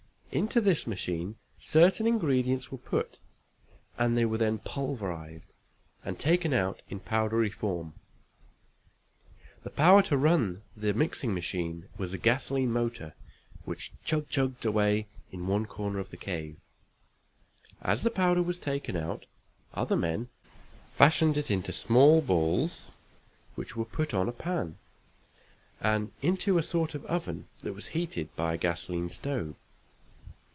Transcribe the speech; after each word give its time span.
Into 0.33 0.61
this 0.61 0.87
machine 0.87 1.35
certain 1.59 2.07
ingredients 2.07 2.71
were 2.71 2.77
put, 2.77 3.17
and 3.97 4.17
they 4.17 4.23
were 4.23 4.37
then 4.37 4.59
pulverized, 4.59 5.53
and 6.05 6.17
taken 6.17 6.53
out 6.53 6.81
in 6.89 7.01
powdery 7.01 7.49
form. 7.49 7.95
The 9.65 9.69
power 9.69 10.01
to 10.03 10.15
run 10.15 10.61
the 10.73 10.93
mixing 10.93 11.33
machine 11.33 11.89
was 11.97 12.13
a 12.13 12.17
gasoline 12.17 12.71
motor, 12.71 13.13
which 13.65 13.91
chug 14.05 14.29
chugged 14.29 14.65
away 14.65 15.07
in 15.33 15.47
one 15.47 15.65
corner 15.65 15.99
of 15.99 16.11
the 16.11 16.15
cave. 16.15 16.55
As 17.81 18.03
the 18.03 18.09
powder 18.09 18.41
was 18.41 18.57
taken 18.57 18.95
out, 18.95 19.25
other 19.73 19.97
men 19.97 20.29
fashioned 20.93 21.37
it 21.37 21.51
into 21.51 21.73
small 21.73 22.21
balls, 22.21 22.89
which 23.55 23.75
were 23.75 23.83
put 23.83 24.13
on 24.13 24.31
pan, 24.31 24.77
and 25.81 26.13
into 26.21 26.57
a 26.57 26.63
sort 26.63 26.95
of 26.95 27.03
oven, 27.07 27.49
that 27.63 27.73
was 27.73 27.87
heated 27.87 28.33
by 28.37 28.53
a 28.53 28.57
gasoline 28.57 29.09
stove. 29.09 29.55